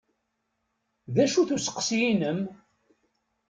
D 1.13 1.15
acu-t 1.23 1.49
uqusis-inem? 1.55 2.39